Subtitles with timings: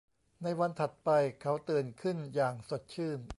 [0.43, 1.09] ในวันถัดไป
[1.41, 3.21] เขาตื่นขึ้นอย่างสดชื่น